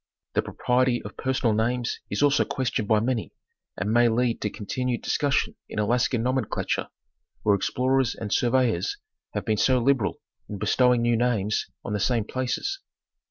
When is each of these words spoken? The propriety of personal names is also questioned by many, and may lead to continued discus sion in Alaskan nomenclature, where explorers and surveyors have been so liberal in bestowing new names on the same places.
The 0.33 0.41
propriety 0.41 0.99
of 1.03 1.15
personal 1.15 1.53
names 1.53 1.99
is 2.09 2.23
also 2.23 2.43
questioned 2.43 2.87
by 2.87 2.99
many, 2.99 3.31
and 3.77 3.93
may 3.93 4.09
lead 4.09 4.41
to 4.41 4.49
continued 4.49 5.03
discus 5.03 5.35
sion 5.35 5.53
in 5.69 5.77
Alaskan 5.77 6.23
nomenclature, 6.23 6.87
where 7.43 7.53
explorers 7.53 8.15
and 8.15 8.33
surveyors 8.33 8.97
have 9.35 9.45
been 9.45 9.57
so 9.57 9.77
liberal 9.77 10.19
in 10.49 10.57
bestowing 10.57 11.03
new 11.03 11.15
names 11.15 11.67
on 11.85 11.93
the 11.93 11.99
same 11.99 12.23
places. 12.23 12.79